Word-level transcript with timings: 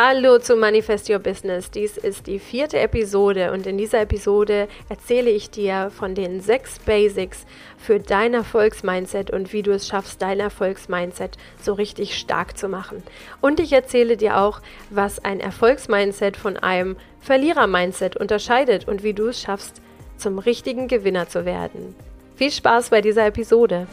Hallo 0.00 0.38
zu 0.38 0.54
Manifest 0.54 1.10
Your 1.10 1.18
Business. 1.18 1.72
Dies 1.72 1.96
ist 1.96 2.28
die 2.28 2.38
vierte 2.38 2.78
Episode 2.78 3.50
und 3.50 3.66
in 3.66 3.76
dieser 3.76 4.02
Episode 4.02 4.68
erzähle 4.88 5.28
ich 5.28 5.50
dir 5.50 5.90
von 5.90 6.14
den 6.14 6.40
sechs 6.40 6.78
Basics 6.78 7.44
für 7.78 7.98
dein 7.98 8.32
Erfolgsmindset 8.32 9.32
und 9.32 9.52
wie 9.52 9.62
du 9.62 9.72
es 9.72 9.88
schaffst, 9.88 10.22
dein 10.22 10.38
Erfolgsmindset 10.38 11.36
so 11.60 11.72
richtig 11.72 12.16
stark 12.16 12.56
zu 12.56 12.68
machen. 12.68 13.02
Und 13.40 13.58
ich 13.58 13.72
erzähle 13.72 14.16
dir 14.16 14.38
auch, 14.38 14.60
was 14.88 15.24
ein 15.24 15.40
Erfolgsmindset 15.40 16.36
von 16.36 16.56
einem 16.56 16.96
Verlierer-Mindset 17.22 18.16
unterscheidet 18.16 18.86
und 18.86 19.02
wie 19.02 19.14
du 19.14 19.26
es 19.26 19.42
schaffst, 19.42 19.82
zum 20.16 20.38
richtigen 20.38 20.86
Gewinner 20.86 21.28
zu 21.28 21.44
werden. 21.44 21.96
Viel 22.36 22.52
Spaß 22.52 22.90
bei 22.90 23.00
dieser 23.00 23.26
Episode. 23.26 23.88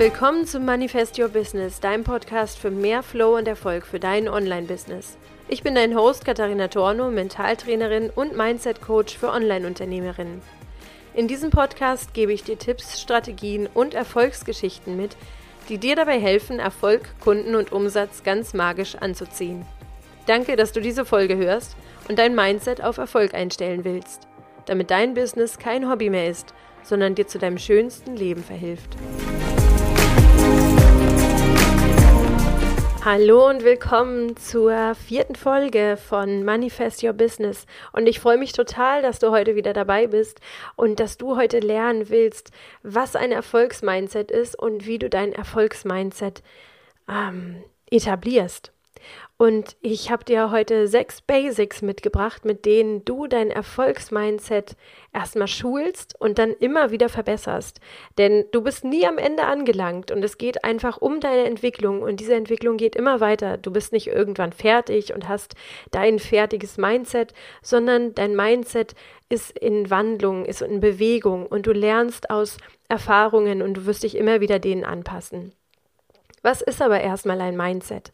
Willkommen 0.00 0.46
zum 0.46 0.64
Manifest 0.64 1.18
Your 1.18 1.28
Business, 1.28 1.78
deinem 1.78 2.04
Podcast 2.04 2.58
für 2.58 2.70
mehr 2.70 3.02
Flow 3.02 3.36
und 3.36 3.46
Erfolg 3.46 3.84
für 3.84 4.00
dein 4.00 4.30
Online-Business. 4.30 5.18
Ich 5.46 5.62
bin 5.62 5.74
dein 5.74 5.94
Host 5.94 6.24
Katharina 6.24 6.68
Torno, 6.68 7.10
Mentaltrainerin 7.10 8.08
und 8.08 8.34
Mindset-Coach 8.34 9.18
für 9.18 9.28
Online-Unternehmerinnen. 9.28 10.40
In 11.12 11.28
diesem 11.28 11.50
Podcast 11.50 12.14
gebe 12.14 12.32
ich 12.32 12.42
dir 12.42 12.58
Tipps, 12.58 12.98
Strategien 12.98 13.68
und 13.74 13.92
Erfolgsgeschichten 13.92 14.96
mit, 14.96 15.18
die 15.68 15.76
dir 15.76 15.96
dabei 15.96 16.18
helfen, 16.18 16.60
Erfolg, 16.60 17.02
Kunden 17.20 17.54
und 17.54 17.70
Umsatz 17.70 18.22
ganz 18.22 18.54
magisch 18.54 18.94
anzuziehen. 18.94 19.66
Danke, 20.24 20.56
dass 20.56 20.72
du 20.72 20.80
diese 20.80 21.04
Folge 21.04 21.36
hörst 21.36 21.76
und 22.08 22.18
dein 22.18 22.34
Mindset 22.34 22.82
auf 22.82 22.96
Erfolg 22.96 23.34
einstellen 23.34 23.84
willst, 23.84 24.28
damit 24.64 24.90
dein 24.90 25.12
Business 25.12 25.58
kein 25.58 25.90
Hobby 25.90 26.08
mehr 26.08 26.30
ist, 26.30 26.54
sondern 26.84 27.14
dir 27.14 27.26
zu 27.26 27.38
deinem 27.38 27.58
schönsten 27.58 28.16
Leben 28.16 28.42
verhilft. 28.42 28.96
Hallo 33.02 33.48
und 33.48 33.64
willkommen 33.64 34.36
zur 34.36 34.94
vierten 34.94 35.34
Folge 35.34 35.96
von 35.96 36.44
Manifest 36.44 37.02
Your 37.02 37.14
Business. 37.14 37.64
Und 37.92 38.06
ich 38.06 38.20
freue 38.20 38.36
mich 38.36 38.52
total, 38.52 39.00
dass 39.00 39.18
du 39.18 39.30
heute 39.30 39.56
wieder 39.56 39.72
dabei 39.72 40.06
bist 40.06 40.38
und 40.76 41.00
dass 41.00 41.16
du 41.16 41.34
heute 41.34 41.60
lernen 41.60 42.10
willst, 42.10 42.50
was 42.82 43.16
ein 43.16 43.32
Erfolgsmindset 43.32 44.30
ist 44.30 44.54
und 44.54 44.86
wie 44.86 44.98
du 44.98 45.08
dein 45.08 45.32
Erfolgsmindset 45.32 46.42
ähm, 47.08 47.64
etablierst. 47.90 48.70
Und 49.40 49.78
ich 49.80 50.10
habe 50.10 50.22
dir 50.22 50.50
heute 50.50 50.86
sechs 50.86 51.22
Basics 51.22 51.80
mitgebracht, 51.80 52.44
mit 52.44 52.66
denen 52.66 53.06
du 53.06 53.26
dein 53.26 53.50
Erfolgsmindset 53.50 54.76
erstmal 55.14 55.48
schulst 55.48 56.14
und 56.20 56.38
dann 56.38 56.52
immer 56.52 56.90
wieder 56.90 57.08
verbesserst. 57.08 57.80
Denn 58.18 58.44
du 58.52 58.60
bist 58.60 58.84
nie 58.84 59.06
am 59.06 59.16
Ende 59.16 59.44
angelangt 59.44 60.10
und 60.10 60.22
es 60.22 60.36
geht 60.36 60.62
einfach 60.62 60.98
um 60.98 61.20
deine 61.20 61.44
Entwicklung 61.44 62.02
und 62.02 62.20
diese 62.20 62.34
Entwicklung 62.34 62.76
geht 62.76 62.94
immer 62.96 63.20
weiter. 63.20 63.56
Du 63.56 63.70
bist 63.70 63.94
nicht 63.94 64.08
irgendwann 64.08 64.52
fertig 64.52 65.14
und 65.14 65.26
hast 65.26 65.54
dein 65.90 66.18
fertiges 66.18 66.76
Mindset, 66.76 67.32
sondern 67.62 68.14
dein 68.14 68.36
Mindset 68.36 68.94
ist 69.30 69.58
in 69.58 69.88
Wandlung, 69.88 70.44
ist 70.44 70.60
in 70.60 70.80
Bewegung 70.80 71.46
und 71.46 71.66
du 71.66 71.72
lernst 71.72 72.28
aus 72.28 72.58
Erfahrungen 72.90 73.62
und 73.62 73.72
du 73.72 73.86
wirst 73.86 74.02
dich 74.02 74.18
immer 74.18 74.42
wieder 74.42 74.58
denen 74.58 74.84
anpassen. 74.84 75.54
Was 76.42 76.62
ist 76.62 76.80
aber 76.80 77.00
erstmal 77.00 77.40
ein 77.40 77.56
Mindset? 77.56 78.12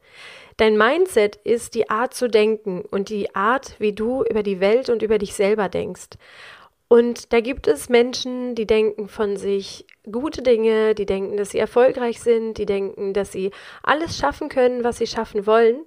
Dein 0.56 0.76
Mindset 0.76 1.36
ist 1.36 1.74
die 1.74 1.90
Art 1.90 2.14
zu 2.14 2.28
denken 2.28 2.82
und 2.90 3.08
die 3.08 3.34
Art, 3.34 3.76
wie 3.78 3.92
du 3.92 4.24
über 4.24 4.42
die 4.42 4.60
Welt 4.60 4.88
und 4.88 5.02
über 5.02 5.18
dich 5.18 5.34
selber 5.34 5.68
denkst. 5.68 6.16
Und 6.88 7.32
da 7.32 7.40
gibt 7.40 7.66
es 7.66 7.88
Menschen, 7.88 8.54
die 8.54 8.66
denken 8.66 9.08
von 9.08 9.36
sich 9.36 9.86
gute 10.10 10.42
Dinge, 10.42 10.94
die 10.94 11.06
denken, 11.06 11.36
dass 11.36 11.50
sie 11.50 11.58
erfolgreich 11.58 12.20
sind, 12.20 12.58
die 12.58 12.66
denken, 12.66 13.12
dass 13.12 13.32
sie 13.32 13.50
alles 13.82 14.16
schaffen 14.16 14.48
können, 14.48 14.84
was 14.84 14.98
sie 14.98 15.06
schaffen 15.06 15.46
wollen. 15.46 15.84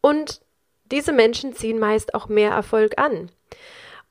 Und 0.00 0.40
diese 0.90 1.12
Menschen 1.12 1.52
ziehen 1.52 1.78
meist 1.78 2.14
auch 2.14 2.28
mehr 2.28 2.52
Erfolg 2.52 2.96
an. 2.96 3.30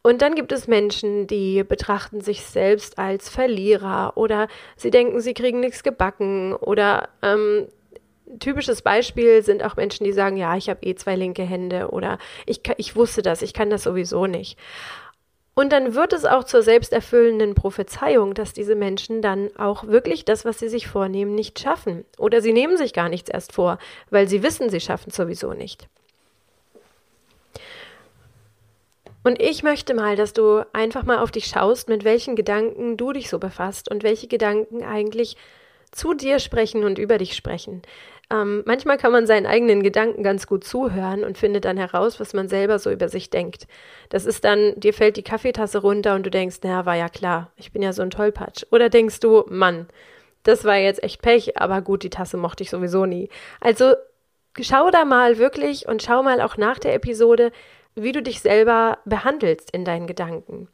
Und 0.06 0.22
dann 0.22 0.36
gibt 0.36 0.52
es 0.52 0.68
Menschen, 0.68 1.26
die 1.26 1.64
betrachten 1.64 2.22
sich 2.22 2.44
selbst 2.44 3.00
als 3.00 3.28
Verlierer 3.28 4.14
oder 4.16 4.50
sie 4.76 4.92
denken, 4.92 5.20
sie 5.20 5.34
kriegen 5.34 5.62
nichts 5.62 5.82
gebacken 5.82 6.54
oder 6.54 7.10
ähm, 7.24 7.70
typisches 8.40 8.82
Beispiel 8.82 9.44
sind 9.44 9.64
auch 9.64 9.76
Menschen, 9.76 10.04
die 10.04 10.14
sagen, 10.14 10.38
ja, 10.38 10.56
ich 10.56 10.70
habe 10.70 10.86
eh 10.86 10.96
zwei 10.96 11.16
linke 11.16 11.44
Hände 11.44 11.90
oder 11.90 12.18
ich, 12.46 12.62
ich 12.78 12.96
wusste 12.96 13.22
das, 13.22 13.42
ich 13.42 13.54
kann 13.54 13.70
das 13.70 13.84
sowieso 13.84 14.26
nicht. 14.26 14.58
Und 15.58 15.72
dann 15.72 15.96
wird 15.96 16.12
es 16.12 16.26
auch 16.26 16.44
zur 16.44 16.62
selbsterfüllenden 16.62 17.56
Prophezeiung, 17.56 18.34
dass 18.34 18.52
diese 18.52 18.76
Menschen 18.76 19.22
dann 19.22 19.56
auch 19.58 19.88
wirklich 19.88 20.26
das, 20.26 20.44
was 20.44 20.60
sie 20.60 20.68
sich 20.68 20.88
vornehmen, 20.88 21.34
nicht 21.34 21.60
schaffen. 21.60 22.04
Oder 22.18 22.42
sie 22.42 22.52
nehmen 22.52 22.76
sich 22.76 22.92
gar 22.92 23.08
nichts 23.08 23.30
erst 23.30 23.54
vor, 23.54 23.80
weil 24.10 24.28
sie 24.28 24.44
wissen, 24.44 24.70
sie 24.70 24.82
schaffen 24.82 25.10
es 25.12 25.16
sowieso 25.16 25.54
nicht. 25.54 25.88
Und 29.24 29.42
ich 29.42 29.64
möchte 29.64 29.94
mal, 29.96 30.18
dass 30.18 30.34
du 30.34 30.64
einfach 30.74 31.04
mal 31.04 31.18
auf 31.18 31.32
dich 31.32 31.48
schaust, 31.48 31.88
mit 31.88 32.04
welchen 32.04 32.36
Gedanken 32.36 32.98
du 32.98 33.14
dich 33.14 33.30
so 33.30 33.40
befasst 33.40 33.90
und 33.90 34.04
welche 34.04 34.28
Gedanken 34.28 34.84
eigentlich 34.84 35.38
zu 35.92 36.14
dir 36.14 36.40
sprechen 36.40 36.84
und 36.84 37.00
über 37.00 37.18
dich 37.18 37.34
sprechen. 37.34 37.82
Ähm, 38.32 38.64
manchmal 38.66 38.98
kann 38.98 39.12
man 39.12 39.28
seinen 39.28 39.46
eigenen 39.46 39.84
Gedanken 39.84 40.24
ganz 40.24 40.48
gut 40.48 40.64
zuhören 40.64 41.24
und 41.24 41.38
findet 41.38 41.66
dann 41.66 41.78
heraus, 41.78 42.20
was 42.20 42.34
man 42.34 42.48
selber 42.48 42.80
so 42.80 42.92
über 42.92 43.08
sich 43.08 43.30
denkt. 43.30 43.68
Das 44.10 44.26
ist 44.26 44.44
dann, 44.44 44.74
dir 44.78 44.94
fällt 44.94 45.18
die 45.18 45.24
Kaffeetasse 45.24 45.80
runter 45.80 46.16
und 46.16 46.26
du 46.26 46.32
denkst, 46.32 46.58
naja, 46.64 46.86
war 46.86 46.96
ja 46.96 47.10
klar, 47.10 47.52
ich 47.56 47.72
bin 47.72 47.82
ja 47.82 47.94
so 47.94 48.02
ein 48.02 48.10
Tollpatsch. 48.10 48.66
Oder 48.72 48.90
denkst 48.90 49.20
du, 49.20 49.44
Mann, 49.48 49.88
das 50.44 50.64
war 50.64 50.78
jetzt 50.78 51.04
echt 51.04 51.22
Pech, 51.22 51.60
aber 51.60 51.82
gut, 51.82 52.04
die 52.04 52.10
Tasse 52.10 52.38
mochte 52.38 52.64
ich 52.64 52.70
sowieso 52.70 53.06
nie. 53.06 53.30
Also 53.60 53.94
schau 54.60 54.90
da 54.90 55.06
mal 55.06 55.38
wirklich 55.38 55.88
und 55.88 56.02
schau 56.04 56.24
mal 56.24 56.42
auch 56.42 56.58
nach 56.58 56.80
der 56.80 56.94
Episode, 56.94 57.52
wie 57.96 58.12
du 58.12 58.22
dich 58.22 58.42
selber 58.42 59.00
behandelst 59.06 59.72
in 59.72 59.86
deinen 59.86 60.06
Gedanken. 60.06 60.68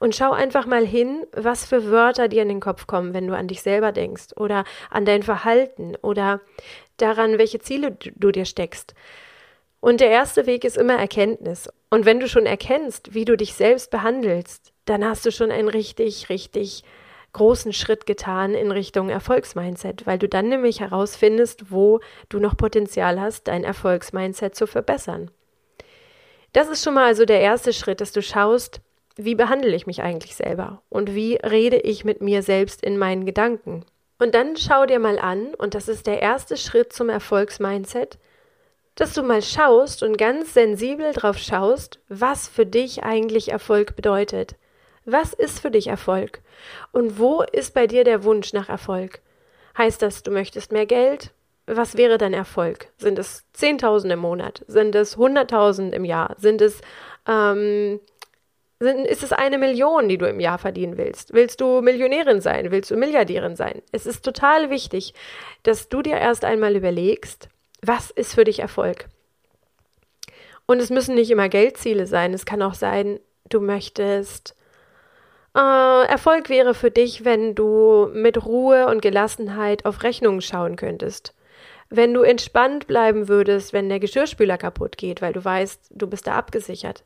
Und 0.00 0.16
schau 0.16 0.32
einfach 0.32 0.66
mal 0.66 0.84
hin, 0.84 1.24
was 1.32 1.64
für 1.64 1.90
Wörter 1.90 2.28
dir 2.28 2.42
in 2.42 2.48
den 2.48 2.60
Kopf 2.60 2.86
kommen, 2.86 3.14
wenn 3.14 3.28
du 3.28 3.36
an 3.36 3.46
dich 3.46 3.62
selber 3.62 3.92
denkst 3.92 4.36
oder 4.36 4.64
an 4.90 5.04
dein 5.04 5.22
Verhalten 5.22 5.94
oder 6.02 6.40
daran, 6.96 7.38
welche 7.38 7.58
Ziele 7.58 7.96
du 8.16 8.30
dir 8.30 8.44
steckst. 8.44 8.94
Und 9.80 10.00
der 10.00 10.10
erste 10.10 10.46
Weg 10.46 10.64
ist 10.64 10.78
immer 10.78 10.94
Erkenntnis. 10.94 11.68
Und 11.90 12.06
wenn 12.06 12.20
du 12.20 12.28
schon 12.28 12.46
erkennst, 12.46 13.14
wie 13.14 13.24
du 13.24 13.36
dich 13.36 13.54
selbst 13.54 13.90
behandelst, 13.90 14.72
dann 14.86 15.04
hast 15.04 15.26
du 15.26 15.30
schon 15.30 15.50
einen 15.50 15.68
richtig, 15.68 16.28
richtig 16.30 16.84
großen 17.34 17.72
Schritt 17.74 18.06
getan 18.06 18.54
in 18.54 18.70
Richtung 18.70 19.10
Erfolgsmindset, 19.10 20.06
weil 20.06 20.18
du 20.18 20.28
dann 20.28 20.48
nämlich 20.48 20.80
herausfindest, 20.80 21.70
wo 21.70 22.00
du 22.30 22.38
noch 22.38 22.56
Potenzial 22.56 23.20
hast, 23.20 23.48
dein 23.48 23.64
Erfolgsmindset 23.64 24.54
zu 24.54 24.66
verbessern. 24.66 25.30
Das 26.54 26.68
ist 26.68 26.82
schon 26.82 26.94
mal 26.94 27.04
also 27.04 27.26
der 27.26 27.40
erste 27.40 27.72
Schritt, 27.72 28.00
dass 28.00 28.12
du 28.12 28.22
schaust, 28.22 28.80
wie 29.16 29.34
behandle 29.34 29.74
ich 29.74 29.86
mich 29.86 30.02
eigentlich 30.02 30.34
selber 30.34 30.82
und 30.88 31.14
wie 31.14 31.34
rede 31.36 31.76
ich 31.76 32.04
mit 32.04 32.22
mir 32.22 32.42
selbst 32.42 32.82
in 32.82 32.96
meinen 32.96 33.26
Gedanken. 33.26 33.84
Und 34.18 34.34
dann 34.34 34.56
schau 34.56 34.86
dir 34.86 34.98
mal 34.98 35.18
an, 35.18 35.54
und 35.54 35.74
das 35.74 35.88
ist 35.88 36.06
der 36.06 36.22
erste 36.22 36.56
Schritt 36.56 36.92
zum 36.92 37.08
Erfolgsmindset, 37.08 38.18
dass 38.94 39.12
du 39.12 39.22
mal 39.22 39.42
schaust 39.42 40.02
und 40.02 40.16
ganz 40.16 40.54
sensibel 40.54 41.12
drauf 41.12 41.38
schaust, 41.38 41.98
was 42.08 42.46
für 42.46 42.64
dich 42.64 43.02
eigentlich 43.02 43.50
Erfolg 43.50 43.96
bedeutet. 43.96 44.54
Was 45.04 45.32
ist 45.32 45.60
für 45.60 45.70
dich 45.70 45.88
Erfolg? 45.88 46.40
Und 46.92 47.18
wo 47.18 47.42
ist 47.42 47.74
bei 47.74 47.86
dir 47.86 48.04
der 48.04 48.24
Wunsch 48.24 48.52
nach 48.52 48.68
Erfolg? 48.68 49.20
Heißt 49.76 50.00
das, 50.00 50.22
du 50.22 50.30
möchtest 50.30 50.70
mehr 50.70 50.86
Geld? 50.86 51.32
was 51.66 51.96
wäre 51.96 52.18
dein 52.18 52.34
Erfolg? 52.34 52.88
Sind 52.98 53.18
es 53.18 53.44
10.000 53.56 54.12
im 54.12 54.18
Monat? 54.18 54.62
Sind 54.66 54.94
es 54.94 55.16
100.000 55.16 55.92
im 55.92 56.04
Jahr? 56.04 56.36
Sind 56.38 56.60
es, 56.60 56.80
ähm, 57.26 58.00
ist 58.80 59.22
es 59.22 59.32
eine 59.32 59.58
Million, 59.58 60.08
die 60.08 60.18
du 60.18 60.28
im 60.28 60.40
Jahr 60.40 60.58
verdienen 60.58 60.96
willst? 60.96 61.32
Willst 61.32 61.60
du 61.60 61.80
Millionärin 61.80 62.40
sein? 62.40 62.70
Willst 62.70 62.90
du 62.90 62.96
Milliardärin 62.96 63.56
sein? 63.56 63.82
Es 63.92 64.06
ist 64.06 64.24
total 64.24 64.70
wichtig, 64.70 65.14
dass 65.62 65.88
du 65.88 66.02
dir 66.02 66.16
erst 66.16 66.44
einmal 66.44 66.76
überlegst, 66.76 67.48
was 67.82 68.10
ist 68.10 68.34
für 68.34 68.44
dich 68.44 68.60
Erfolg? 68.60 69.06
Und 70.66 70.80
es 70.80 70.90
müssen 70.90 71.14
nicht 71.14 71.30
immer 71.30 71.48
Geldziele 71.48 72.06
sein. 72.06 72.34
Es 72.34 72.46
kann 72.46 72.62
auch 72.62 72.74
sein, 72.74 73.20
du 73.48 73.60
möchtest 73.60 74.56
äh, 75.54 76.06
Erfolg 76.06 76.48
wäre 76.48 76.74
für 76.74 76.90
dich, 76.90 77.24
wenn 77.24 77.54
du 77.54 78.08
mit 78.12 78.44
Ruhe 78.44 78.86
und 78.86 79.02
Gelassenheit 79.02 79.86
auf 79.86 80.02
Rechnungen 80.02 80.40
schauen 80.40 80.76
könntest 80.76 81.34
wenn 81.90 82.14
du 82.14 82.22
entspannt 82.22 82.86
bleiben 82.86 83.28
würdest, 83.28 83.72
wenn 83.72 83.88
der 83.88 84.00
Geschirrspüler 84.00 84.58
kaputt 84.58 84.96
geht, 84.96 85.22
weil 85.22 85.32
du 85.32 85.44
weißt, 85.44 85.90
du 85.90 86.06
bist 86.06 86.26
da 86.26 86.34
abgesichert. 86.34 87.04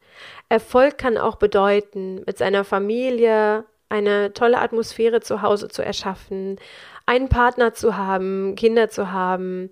Erfolg 0.49 0.99
kann 0.99 1.19
auch 1.19 1.37
bedeuten, 1.37 2.23
mit 2.27 2.39
seiner 2.39 2.65
Familie 2.65 3.65
eine 3.89 4.33
tolle 4.33 4.59
Atmosphäre 4.59 5.21
zu 5.21 5.43
Hause 5.43 5.69
zu 5.69 5.83
erschaffen, 5.83 6.57
einen 7.07 7.29
Partner 7.29 7.73
zu 7.75 7.97
haben, 7.97 8.55
Kinder 8.55 8.89
zu 8.91 9.13
haben, 9.13 9.71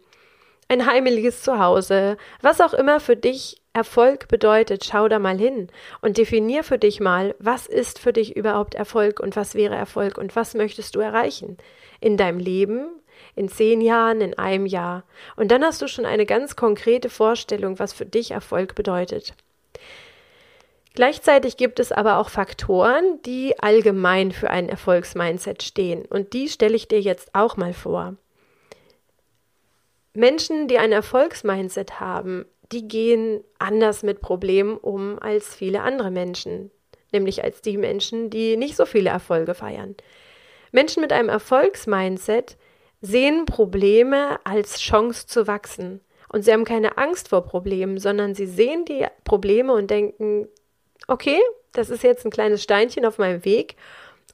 ein 0.68 0.86
heimeliges 0.86 1.42
Zuhause, 1.42 2.16
was 2.40 2.60
auch 2.60 2.74
immer 2.74 2.98
für 2.98 3.16
dich 3.16 3.62
Erfolg 3.72 4.28
bedeutet, 4.28 4.86
schau 4.86 5.06
da 5.06 5.18
mal 5.18 5.38
hin 5.38 5.68
und 6.00 6.16
definier 6.16 6.64
für 6.64 6.78
dich 6.78 6.98
mal, 6.98 7.34
was 7.38 7.66
ist 7.66 7.98
für 7.98 8.12
dich 8.12 8.34
überhaupt 8.34 8.74
Erfolg 8.74 9.20
und 9.20 9.36
was 9.36 9.54
wäre 9.54 9.74
Erfolg 9.74 10.16
und 10.16 10.34
was 10.34 10.54
möchtest 10.54 10.96
du 10.96 11.00
erreichen 11.00 11.58
in 12.00 12.16
deinem 12.16 12.38
Leben, 12.38 12.88
in 13.36 13.48
zehn 13.48 13.80
Jahren, 13.80 14.20
in 14.20 14.36
einem 14.36 14.66
Jahr. 14.66 15.04
Und 15.36 15.52
dann 15.52 15.62
hast 15.62 15.80
du 15.82 15.86
schon 15.86 16.06
eine 16.06 16.26
ganz 16.26 16.56
konkrete 16.56 17.10
Vorstellung, 17.10 17.78
was 17.78 17.92
für 17.92 18.06
dich 18.06 18.32
Erfolg 18.32 18.74
bedeutet. 18.74 19.34
Gleichzeitig 20.94 21.58
gibt 21.58 21.78
es 21.78 21.92
aber 21.92 22.16
auch 22.16 22.30
Faktoren, 22.30 23.20
die 23.26 23.54
allgemein 23.60 24.32
für 24.32 24.48
ein 24.48 24.70
Erfolgsmindset 24.70 25.62
stehen. 25.62 26.06
Und 26.06 26.32
die 26.32 26.48
stelle 26.48 26.74
ich 26.74 26.88
dir 26.88 27.00
jetzt 27.00 27.34
auch 27.34 27.58
mal 27.58 27.74
vor. 27.74 28.16
Menschen, 30.14 30.66
die 30.66 30.78
ein 30.78 30.92
Erfolgsmindset 30.92 32.00
haben, 32.00 32.46
die 32.72 32.88
gehen 32.88 33.44
anders 33.58 34.02
mit 34.02 34.22
Problemen 34.22 34.78
um 34.78 35.18
als 35.18 35.54
viele 35.54 35.82
andere 35.82 36.10
Menschen, 36.10 36.70
nämlich 37.12 37.44
als 37.44 37.60
die 37.60 37.76
Menschen, 37.76 38.30
die 38.30 38.56
nicht 38.56 38.76
so 38.76 38.86
viele 38.86 39.10
Erfolge 39.10 39.52
feiern. 39.54 39.94
Menschen 40.72 41.02
mit 41.02 41.12
einem 41.12 41.28
Erfolgsmindset 41.28 42.56
sehen 43.00 43.46
Probleme 43.46 44.38
als 44.44 44.80
Chance 44.80 45.26
zu 45.26 45.46
wachsen. 45.46 46.00
Und 46.28 46.42
sie 46.44 46.52
haben 46.52 46.64
keine 46.64 46.98
Angst 46.98 47.28
vor 47.28 47.42
Problemen, 47.42 47.98
sondern 47.98 48.34
sie 48.34 48.46
sehen 48.46 48.84
die 48.84 49.06
Probleme 49.24 49.72
und 49.72 49.90
denken, 49.90 50.48
okay, 51.06 51.40
das 51.72 51.90
ist 51.90 52.02
jetzt 52.02 52.24
ein 52.24 52.30
kleines 52.30 52.62
Steinchen 52.62 53.04
auf 53.04 53.18
meinem 53.18 53.44
Weg 53.44 53.76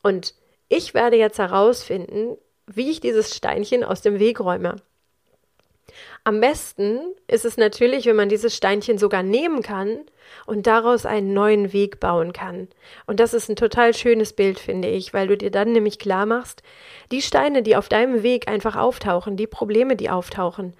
und 0.03 0.35
ich 0.69 0.95
werde 0.95 1.17
jetzt 1.17 1.39
herausfinden, 1.39 2.39
wie 2.67 2.91
ich 2.91 3.01
dieses 3.01 3.37
Steinchen 3.37 3.85
aus 3.85 4.01
dem 4.01 4.19
Weg 4.19 4.41
räume. 4.41 4.77
Am 6.25 6.41
besten 6.41 7.01
ist 7.27 7.45
es 7.45 7.57
natürlich, 7.57 8.07
wenn 8.07 8.17
man 8.17 8.29
dieses 8.29 8.57
Steinchen 8.57 8.99
sogar 8.99 9.23
nehmen 9.23 9.63
kann 9.63 9.99
und 10.47 10.67
daraus 10.67 11.05
einen 11.05 11.35
neuen 11.35 11.73
Weg 11.73 12.01
bauen 12.01 12.33
kann. 12.33 12.69
Und 13.07 13.21
das 13.21 13.35
ist 13.35 13.49
ein 13.49 13.57
total 13.57 13.93
schönes 13.95 14.33
Bild, 14.33 14.59
finde 14.59 14.89
ich, 14.89 15.13
weil 15.13 15.27
du 15.27 15.37
dir 15.37 15.51
dann 15.51 15.73
nämlich 15.73 15.99
klar 15.99 16.27
machst, 16.27 16.63
die 17.11 17.23
Steine, 17.23 17.63
die 17.63 17.77
auf 17.77 17.89
deinem 17.89 18.23
Weg 18.23 18.49
einfach 18.49 18.77
auftauchen, 18.77 19.37
die 19.37 19.47
Probleme, 19.47 19.97
die 19.97 20.11
auftauchen, 20.11 20.75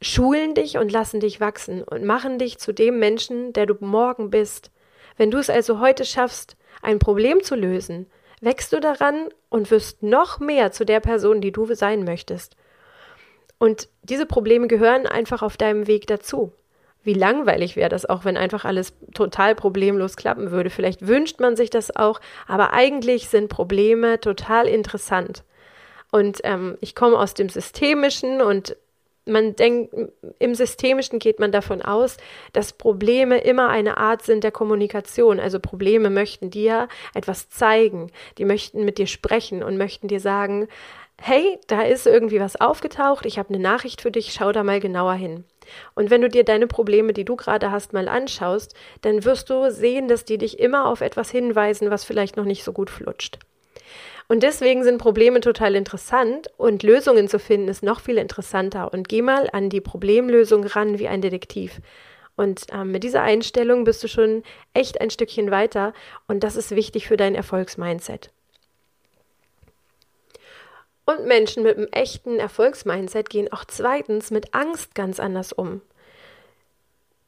schulen 0.00 0.54
dich 0.54 0.78
und 0.78 0.92
lassen 0.92 1.20
dich 1.20 1.40
wachsen 1.40 1.82
und 1.82 2.04
machen 2.04 2.38
dich 2.38 2.58
zu 2.58 2.72
dem 2.72 2.98
Menschen, 2.98 3.52
der 3.52 3.66
du 3.66 3.76
morgen 3.80 4.30
bist. 4.30 4.70
Wenn 5.16 5.30
du 5.30 5.38
es 5.38 5.50
also 5.50 5.80
heute 5.80 6.04
schaffst, 6.04 6.56
ein 6.82 6.98
Problem 6.98 7.42
zu 7.42 7.54
lösen, 7.54 8.06
wächst 8.40 8.72
du 8.72 8.80
daran 8.80 9.28
und 9.48 9.70
wirst 9.70 10.02
noch 10.02 10.38
mehr 10.38 10.72
zu 10.72 10.84
der 10.84 11.00
Person, 11.00 11.40
die 11.40 11.52
du 11.52 11.72
sein 11.74 12.04
möchtest. 12.04 12.56
Und 13.58 13.88
diese 14.02 14.26
Probleme 14.26 14.66
gehören 14.66 15.06
einfach 15.06 15.42
auf 15.42 15.56
deinem 15.56 15.86
Weg 15.86 16.06
dazu. 16.06 16.52
Wie 17.02 17.14
langweilig 17.14 17.76
wäre 17.76 17.88
das 17.88 18.04
auch, 18.04 18.24
wenn 18.24 18.36
einfach 18.36 18.64
alles 18.64 18.92
total 19.14 19.54
problemlos 19.54 20.16
klappen 20.16 20.50
würde. 20.50 20.70
Vielleicht 20.70 21.06
wünscht 21.06 21.38
man 21.38 21.56
sich 21.56 21.70
das 21.70 21.94
auch, 21.94 22.20
aber 22.48 22.72
eigentlich 22.72 23.28
sind 23.28 23.48
Probleme 23.48 24.20
total 24.20 24.66
interessant. 24.66 25.44
Und 26.10 26.40
ähm, 26.42 26.76
ich 26.80 26.94
komme 26.94 27.18
aus 27.18 27.34
dem 27.34 27.48
Systemischen 27.48 28.42
und 28.42 28.76
man 29.26 29.56
denkt, 29.56 29.94
im 30.38 30.54
Systemischen 30.54 31.18
geht 31.18 31.40
man 31.40 31.50
davon 31.50 31.82
aus, 31.82 32.16
dass 32.52 32.72
Probleme 32.72 33.38
immer 33.38 33.68
eine 33.68 33.96
Art 33.98 34.22
sind 34.22 34.44
der 34.44 34.52
Kommunikation. 34.52 35.40
Also 35.40 35.58
Probleme 35.58 36.10
möchten 36.10 36.50
dir 36.50 36.88
etwas 37.12 37.50
zeigen, 37.50 38.12
die 38.38 38.44
möchten 38.44 38.84
mit 38.84 38.98
dir 38.98 39.08
sprechen 39.08 39.62
und 39.62 39.76
möchten 39.76 40.06
dir 40.06 40.20
sagen, 40.20 40.68
hey, 41.20 41.58
da 41.66 41.82
ist 41.82 42.06
irgendwie 42.06 42.40
was 42.40 42.60
aufgetaucht, 42.60 43.26
ich 43.26 43.38
habe 43.38 43.48
eine 43.48 43.62
Nachricht 43.62 44.02
für 44.02 44.10
dich, 44.10 44.32
schau 44.32 44.52
da 44.52 44.62
mal 44.62 44.80
genauer 44.80 45.14
hin. 45.14 45.44
Und 45.94 46.10
wenn 46.10 46.20
du 46.20 46.28
dir 46.28 46.44
deine 46.44 46.66
Probleme, 46.66 47.12
die 47.12 47.24
du 47.24 47.36
gerade 47.36 47.70
hast, 47.70 47.92
mal 47.92 48.08
anschaust, 48.08 48.74
dann 49.00 49.24
wirst 49.24 49.50
du 49.50 49.70
sehen, 49.70 50.08
dass 50.08 50.24
die 50.24 50.38
dich 50.38 50.58
immer 50.58 50.86
auf 50.86 51.00
etwas 51.00 51.30
hinweisen, 51.30 51.90
was 51.90 52.04
vielleicht 52.04 52.36
noch 52.36 52.44
nicht 52.44 52.62
so 52.62 52.72
gut 52.72 52.90
flutscht. 52.90 53.38
Und 54.28 54.42
deswegen 54.42 54.82
sind 54.82 54.98
Probleme 54.98 55.40
total 55.40 55.76
interessant 55.76 56.48
und 56.56 56.82
Lösungen 56.82 57.28
zu 57.28 57.38
finden 57.38 57.68
ist 57.68 57.82
noch 57.82 58.00
viel 58.00 58.18
interessanter. 58.18 58.92
Und 58.92 59.08
geh 59.08 59.22
mal 59.22 59.48
an 59.52 59.70
die 59.70 59.80
Problemlösung 59.80 60.64
ran 60.64 60.98
wie 60.98 61.08
ein 61.08 61.20
Detektiv. 61.20 61.80
Und 62.34 62.66
ähm, 62.72 62.90
mit 62.90 63.04
dieser 63.04 63.22
Einstellung 63.22 63.84
bist 63.84 64.02
du 64.02 64.08
schon 64.08 64.42
echt 64.74 65.00
ein 65.00 65.10
Stückchen 65.10 65.50
weiter 65.50 65.94
und 66.28 66.44
das 66.44 66.56
ist 66.56 66.72
wichtig 66.72 67.06
für 67.06 67.16
dein 67.16 67.34
Erfolgsmindset. 67.34 68.30
Und 71.06 71.24
Menschen 71.24 71.62
mit 71.62 71.78
einem 71.78 71.88
echten 71.92 72.38
Erfolgsmindset 72.38 73.30
gehen 73.30 73.50
auch 73.52 73.64
zweitens 73.64 74.30
mit 74.30 74.52
Angst 74.54 74.94
ganz 74.94 75.18
anders 75.20 75.52
um. 75.52 75.80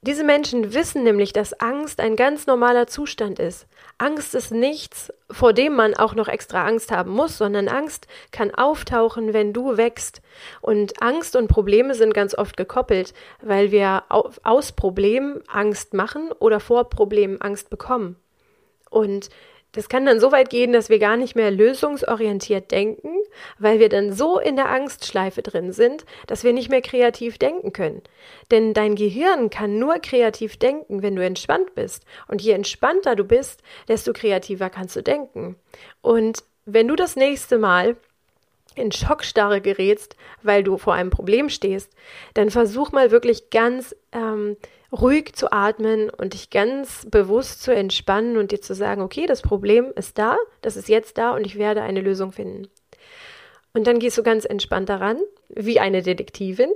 Diese 0.02 0.22
Menschen 0.22 0.74
wissen 0.74 1.02
nämlich, 1.02 1.32
dass 1.32 1.58
Angst 1.60 1.98
ein 2.00 2.14
ganz 2.14 2.46
normaler 2.46 2.86
Zustand 2.86 3.40
ist. 3.40 3.66
Angst 3.98 4.34
ist 4.34 4.52
nichts, 4.52 5.12
vor 5.28 5.52
dem 5.52 5.74
man 5.74 5.94
auch 5.94 6.14
noch 6.14 6.28
extra 6.28 6.64
Angst 6.64 6.92
haben 6.92 7.10
muss, 7.10 7.38
sondern 7.38 7.66
Angst 7.66 8.06
kann 8.30 8.54
auftauchen, 8.54 9.32
wenn 9.32 9.52
du 9.52 9.76
wächst. 9.76 10.22
Und 10.60 11.02
Angst 11.02 11.34
und 11.34 11.48
Probleme 11.48 11.94
sind 11.94 12.14
ganz 12.14 12.36
oft 12.36 12.56
gekoppelt, 12.56 13.12
weil 13.42 13.72
wir 13.72 14.04
aus 14.08 14.72
Problemen 14.72 15.40
Angst 15.48 15.94
machen 15.94 16.30
oder 16.38 16.60
vor 16.60 16.88
Problemen 16.88 17.40
Angst 17.40 17.68
bekommen. 17.68 18.16
Und 18.90 19.30
das 19.72 19.88
kann 19.88 20.06
dann 20.06 20.18
so 20.18 20.32
weit 20.32 20.50
gehen, 20.50 20.72
dass 20.72 20.88
wir 20.88 20.98
gar 20.98 21.16
nicht 21.16 21.36
mehr 21.36 21.50
lösungsorientiert 21.50 22.70
denken, 22.70 23.10
weil 23.58 23.78
wir 23.78 23.88
dann 23.88 24.12
so 24.12 24.38
in 24.38 24.56
der 24.56 24.70
Angstschleife 24.70 25.42
drin 25.42 25.72
sind, 25.72 26.06
dass 26.26 26.42
wir 26.42 26.52
nicht 26.52 26.70
mehr 26.70 26.80
kreativ 26.80 27.38
denken 27.38 27.72
können. 27.72 28.02
Denn 28.50 28.72
dein 28.72 28.94
Gehirn 28.94 29.50
kann 29.50 29.78
nur 29.78 29.98
kreativ 29.98 30.56
denken, 30.56 31.02
wenn 31.02 31.16
du 31.16 31.24
entspannt 31.24 31.74
bist. 31.74 32.04
Und 32.28 32.40
je 32.40 32.52
entspannter 32.52 33.14
du 33.14 33.24
bist, 33.24 33.62
desto 33.88 34.12
kreativer 34.12 34.70
kannst 34.70 34.96
du 34.96 35.02
denken. 35.02 35.56
Und 36.00 36.42
wenn 36.64 36.88
du 36.88 36.96
das 36.96 37.16
nächste 37.16 37.58
Mal 37.58 37.96
in 38.74 38.92
Schockstarre 38.92 39.60
gerätst, 39.60 40.16
weil 40.42 40.62
du 40.62 40.78
vor 40.78 40.94
einem 40.94 41.10
Problem 41.10 41.48
stehst, 41.48 41.92
dann 42.34 42.50
versuch 42.50 42.92
mal 42.92 43.10
wirklich 43.10 43.50
ganz 43.50 43.94
ähm, 44.12 44.56
ruhig 44.92 45.34
zu 45.34 45.52
atmen 45.52 46.10
und 46.10 46.32
dich 46.32 46.50
ganz 46.50 47.06
bewusst 47.10 47.62
zu 47.62 47.74
entspannen 47.74 48.36
und 48.36 48.52
dir 48.52 48.60
zu 48.60 48.74
sagen, 48.74 49.02
okay, 49.02 49.26
das 49.26 49.42
Problem 49.42 49.92
ist 49.94 50.18
da, 50.18 50.36
das 50.62 50.76
ist 50.76 50.88
jetzt 50.88 51.18
da 51.18 51.34
und 51.34 51.46
ich 51.46 51.58
werde 51.58 51.82
eine 51.82 52.00
Lösung 52.00 52.32
finden. 52.32 52.68
Und 53.74 53.86
dann 53.86 53.98
gehst 53.98 54.16
du 54.16 54.22
ganz 54.22 54.44
entspannt 54.44 54.88
daran, 54.88 55.18
wie 55.48 55.78
eine 55.78 56.02
Detektivin, 56.02 56.70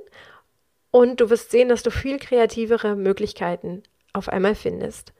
und 0.93 1.21
du 1.23 1.31
wirst 1.31 1.51
sehen, 1.51 1.71
dass 1.71 1.83
du 1.83 1.91
viel 1.91 2.19
kreativere 2.19 2.95
Möglichkeiten 2.95 3.83
auf 4.13 4.29
einmal 4.29 4.55
findest. 4.55 5.13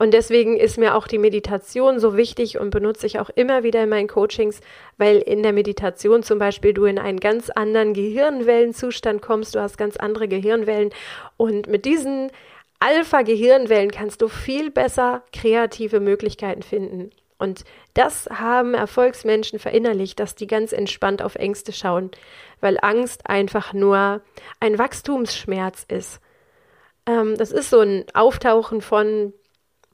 Und 0.00 0.14
deswegen 0.14 0.56
ist 0.56 0.78
mir 0.78 0.94
auch 0.94 1.06
die 1.06 1.18
Meditation 1.18 2.00
so 2.00 2.16
wichtig 2.16 2.58
und 2.58 2.70
benutze 2.70 3.06
ich 3.06 3.20
auch 3.20 3.28
immer 3.28 3.64
wieder 3.64 3.82
in 3.82 3.90
meinen 3.90 4.08
Coachings, 4.08 4.60
weil 4.96 5.18
in 5.18 5.42
der 5.42 5.52
Meditation 5.52 6.22
zum 6.22 6.38
Beispiel 6.38 6.72
du 6.72 6.86
in 6.86 6.98
einen 6.98 7.20
ganz 7.20 7.50
anderen 7.50 7.92
Gehirnwellenzustand 7.92 9.20
kommst, 9.20 9.54
du 9.54 9.60
hast 9.60 9.76
ganz 9.76 9.98
andere 9.98 10.26
Gehirnwellen 10.26 10.88
und 11.36 11.66
mit 11.66 11.84
diesen 11.84 12.32
Alpha-Gehirnwellen 12.78 13.90
kannst 13.90 14.22
du 14.22 14.28
viel 14.28 14.70
besser 14.70 15.22
kreative 15.34 16.00
Möglichkeiten 16.00 16.62
finden. 16.62 17.10
Und 17.36 17.64
das 17.92 18.26
haben 18.32 18.72
Erfolgsmenschen 18.72 19.58
verinnerlicht, 19.58 20.18
dass 20.18 20.34
die 20.34 20.46
ganz 20.46 20.72
entspannt 20.72 21.20
auf 21.20 21.34
Ängste 21.34 21.74
schauen, 21.74 22.10
weil 22.62 22.78
Angst 22.80 23.28
einfach 23.28 23.74
nur 23.74 24.22
ein 24.60 24.78
Wachstumsschmerz 24.78 25.84
ist. 25.88 26.22
Ähm, 27.04 27.36
das 27.36 27.52
ist 27.52 27.68
so 27.68 27.80
ein 27.80 28.06
Auftauchen 28.14 28.80
von 28.80 29.34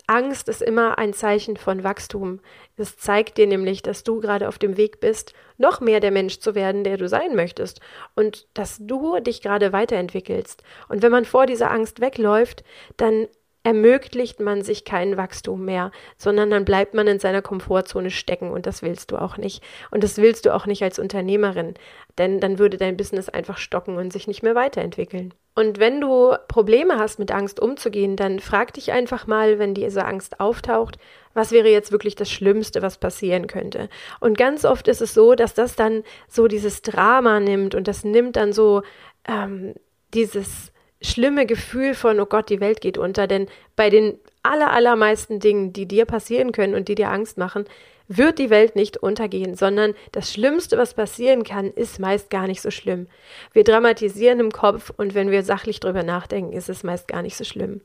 Angst 0.09 0.49
ist 0.49 0.63
immer 0.63 0.99
ein 0.99 1.13
Zeichen 1.13 1.57
von 1.57 1.83
Wachstum. 1.83 2.41
Es 2.77 2.97
zeigt 2.97 3.39
dir 3.39 3.47
nämlich, 3.47 3.83
dass 3.83 4.05
du 4.05 4.21
gerade 4.21 4.47
auf 4.49 4.59
dem 4.59 4.77
Weg 4.77 5.01
bist, 5.01 5.35
noch 5.59 5.81
mehr 5.81 6.01
der 6.01 6.13
Mensch 6.13 6.39
zu 6.39 6.55
werden, 6.55 6.85
der 6.85 6.97
du 6.97 7.09
sein 7.09 7.35
möchtest 7.35 7.81
und 8.15 8.47
dass 8.55 8.79
du 8.81 9.19
dich 9.21 9.43
gerade 9.43 9.73
weiterentwickelst. 9.73 10.63
Und 10.89 11.03
wenn 11.03 11.11
man 11.11 11.25
vor 11.25 11.47
dieser 11.47 11.71
Angst 11.71 12.01
wegläuft, 12.01 12.63
dann 12.97 13.27
ermöglicht 13.65 14.39
man 14.39 14.63
sich 14.63 14.85
kein 14.85 15.17
Wachstum 15.17 15.65
mehr, 15.65 15.91
sondern 16.17 16.51
dann 16.51 16.65
bleibt 16.65 16.95
man 16.95 17.09
in 17.09 17.19
seiner 17.19 17.43
Komfortzone 17.43 18.11
stecken 18.11 18.53
und 18.53 18.65
das 18.65 18.81
willst 18.81 19.11
du 19.11 19.17
auch 19.17 19.39
nicht. 19.39 19.61
Und 19.91 20.05
das 20.05 20.19
willst 20.19 20.47
du 20.47 20.55
auch 20.55 20.67
nicht 20.67 20.85
als 20.85 21.01
Unternehmerin, 21.01 21.75
denn 22.17 22.39
dann 22.39 22.61
würde 22.61 22.77
dein 22.77 22.97
Business 22.97 23.29
einfach 23.29 23.59
stocken 23.59 23.97
und 23.97 24.13
sich 24.13 24.29
nicht 24.29 24.45
mehr 24.45 24.55
weiterentwickeln. 24.55 25.35
Und 25.57 25.81
wenn 25.81 26.03
du 26.03 26.37
Probleme 26.49 26.99
hast, 26.99 27.19
mit 27.19 27.33
Angst 27.33 27.61
umzugehen, 27.61 28.15
dann 28.15 28.41
frag 28.41 28.75
dich 28.75 28.93
einfach 28.93 29.27
mal, 29.27 29.59
wenn 29.59 29.73
diese 29.73 30.05
Angst 30.05 30.39
auftaucht, 30.39 30.99
was 31.33 31.51
wäre 31.51 31.69
jetzt 31.69 31.93
wirklich 31.93 32.15
das 32.15 32.31
Schlimmste, 32.31 32.83
was 32.83 32.99
passieren 32.99 33.47
könnte. 33.47 33.89
Und 34.21 34.37
ganz 34.37 34.67
oft 34.67 34.87
ist 34.87 35.01
es 35.01 35.15
so, 35.15 35.35
dass 35.35 35.55
das 35.55 35.75
dann 35.75 36.05
so 36.29 36.47
dieses 36.47 36.83
Drama 36.83 37.41
nimmt 37.41 37.75
und 37.75 37.89
das 37.89 38.05
nimmt 38.05 38.37
dann 38.37 38.53
so 38.53 38.83
ähm, 39.27 39.73
dieses 40.13 40.73
schlimme 41.01 41.47
Gefühl 41.47 41.95
von, 41.95 42.21
oh 42.21 42.27
Gott, 42.27 42.51
die 42.51 42.61
Welt 42.61 42.83
geht 42.83 42.99
unter. 42.99 43.27
Denn 43.27 43.49
bei 43.77 43.89
den 43.89 44.19
aller, 44.51 44.73
allermeisten 44.73 45.41
Dingen, 45.41 45.73
die 45.73 45.87
dir 45.87 46.05
passieren 46.05 46.53
können 46.53 46.75
und 46.75 46.89
die 46.89 46.95
dir 46.95 47.11
Angst 47.11 47.39
machen, 47.39 47.65
wird 48.09 48.39
die 48.39 48.51
Welt 48.51 48.77
nicht 48.77 48.97
untergehen, 48.99 49.57
sondern 49.57 49.95
das 50.13 50.33
Schlimmste, 50.33 50.79
was 50.79 50.95
passieren 50.95 51.43
kann, 51.43 51.71
ist 51.73 51.99
meist 51.99 52.31
gar 52.31 52.47
nicht 52.47 52.63
so 52.63 52.71
schlimm. 52.71 53.09
Wir 53.53 53.65
dramatisieren 53.65 54.41
im 54.41 54.53
Kopf 54.53 54.93
und 54.97 55.15
wenn 55.15 55.31
wir 55.31 55.43
sachlich 55.43 55.81
drüber 55.81 56.03
nachdenken, 56.03 56.53
ist 56.53 56.69
es 56.69 56.85
meist 56.85 57.09
gar 57.09 57.23
nicht 57.23 57.37
so 57.37 57.45
schlimm. 57.45 57.81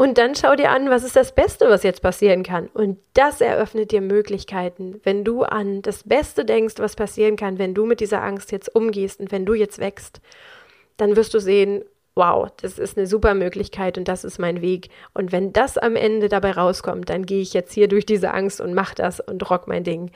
Und 0.00 0.16
dann 0.16 0.36
schau 0.36 0.54
dir 0.54 0.70
an, 0.70 0.90
was 0.90 1.02
ist 1.02 1.16
das 1.16 1.34
Beste, 1.34 1.68
was 1.68 1.82
jetzt 1.82 2.02
passieren 2.02 2.44
kann. 2.44 2.68
Und 2.68 2.98
das 3.14 3.40
eröffnet 3.40 3.90
dir 3.90 4.00
Möglichkeiten, 4.00 5.00
wenn 5.02 5.24
du 5.24 5.42
an 5.42 5.82
das 5.82 6.04
Beste 6.04 6.44
denkst, 6.44 6.76
was 6.78 6.94
passieren 6.94 7.34
kann, 7.34 7.58
wenn 7.58 7.74
du 7.74 7.84
mit 7.84 7.98
dieser 7.98 8.22
Angst 8.22 8.52
jetzt 8.52 8.72
umgehst 8.72 9.18
und 9.18 9.32
wenn 9.32 9.44
du 9.44 9.54
jetzt 9.54 9.80
wächst, 9.80 10.20
dann 10.98 11.16
wirst 11.16 11.34
du 11.34 11.40
sehen, 11.40 11.82
wow, 12.18 12.48
das 12.60 12.78
ist 12.78 12.98
eine 12.98 13.06
super 13.06 13.32
Möglichkeit 13.32 13.96
und 13.96 14.08
das 14.08 14.24
ist 14.24 14.38
mein 14.38 14.60
Weg. 14.60 14.90
Und 15.14 15.32
wenn 15.32 15.54
das 15.54 15.78
am 15.78 15.96
Ende 15.96 16.28
dabei 16.28 16.50
rauskommt, 16.50 17.08
dann 17.08 17.24
gehe 17.24 17.40
ich 17.40 17.54
jetzt 17.54 17.72
hier 17.72 17.88
durch 17.88 18.04
diese 18.04 18.34
Angst 18.34 18.60
und 18.60 18.74
mach 18.74 18.92
das 18.92 19.20
und 19.20 19.48
rock 19.48 19.68
mein 19.68 19.84
Ding. 19.84 20.10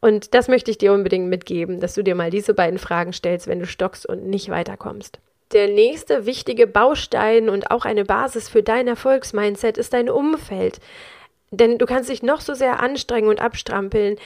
Und 0.00 0.34
das 0.34 0.48
möchte 0.48 0.70
ich 0.70 0.78
dir 0.78 0.92
unbedingt 0.92 1.28
mitgeben, 1.28 1.80
dass 1.80 1.94
du 1.94 2.02
dir 2.02 2.14
mal 2.14 2.30
diese 2.30 2.54
beiden 2.54 2.78
Fragen 2.78 3.12
stellst, 3.12 3.46
wenn 3.46 3.60
du 3.60 3.66
stockst 3.66 4.06
und 4.06 4.24
nicht 4.24 4.48
weiterkommst. 4.48 5.20
Der 5.52 5.68
nächste 5.68 6.24
wichtige 6.24 6.66
Baustein 6.66 7.50
und 7.50 7.70
auch 7.70 7.84
eine 7.84 8.04
Basis 8.04 8.48
für 8.48 8.62
dein 8.62 8.88
Erfolgsmindset 8.88 9.76
ist 9.76 9.92
dein 9.92 10.08
Umfeld. 10.08 10.78
Denn 11.52 11.78
du 11.78 11.86
kannst 11.86 12.10
dich 12.10 12.22
noch 12.22 12.40
so 12.40 12.54
sehr 12.54 12.80
anstrengen 12.80 13.28
und 13.28 13.40
abstrampeln. 13.40 14.16